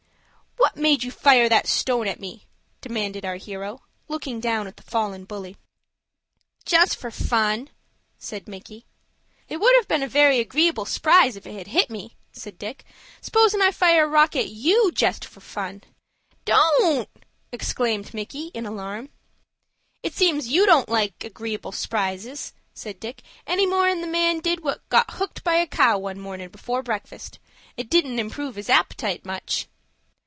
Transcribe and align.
"What 0.57 0.75
made 0.77 1.03
you 1.03 1.11
fire 1.11 1.49
that 1.49 1.67
stone 1.67 2.07
at 2.07 2.19
me?" 2.19 2.45
demanded 2.81 3.25
our 3.25 3.35
hero, 3.35 3.81
looking 4.07 4.39
down 4.39 4.67
at 4.67 4.77
the 4.77 4.83
fallen 4.83 5.25
bully. 5.25 5.57
"Just 6.65 6.95
for 6.95 7.11
fun," 7.11 7.69
said 8.17 8.47
Micky. 8.47 8.85
"It 9.49 9.57
would 9.57 9.75
have 9.75 9.87
been 9.87 10.03
a 10.03 10.07
very 10.07 10.39
agreeable 10.39 10.85
s'prise 10.85 11.35
if 11.35 11.45
it 11.45 11.53
had 11.53 11.67
hit 11.67 11.89
me," 11.89 12.15
said 12.31 12.57
Dick. 12.57 12.85
"S'posin' 13.21 13.61
I 13.61 13.71
fire 13.71 14.05
a 14.05 14.07
rock 14.07 14.35
at 14.35 14.49
you 14.49 14.91
jest 14.93 15.25
for 15.25 15.39
fun." 15.41 15.83
"Don't!" 16.45 17.09
exclaimed 17.51 18.13
Micky, 18.13 18.47
in 18.53 18.65
alarm. 18.65 19.09
"It 20.03 20.13
seems 20.13 20.47
you 20.49 20.65
don't 20.65 20.89
like 20.89 21.23
agreeable 21.23 21.71
s'prises," 21.73 22.53
said 22.73 22.99
Dick, 22.99 23.23
"any 23.45 23.65
more'n 23.65 24.01
the 24.01 24.07
man 24.07 24.39
did 24.39 24.63
what 24.63 24.87
got 24.89 25.11
hooked 25.11 25.43
by 25.43 25.55
a 25.55 25.67
cow 25.67 25.97
one 25.97 26.19
mornin', 26.19 26.49
before 26.49 26.81
breakfast. 26.81 27.39
It 27.77 27.89
didn't 27.89 28.19
improve 28.19 28.55
his 28.55 28.69
appetite 28.69 29.25
much." 29.25 29.67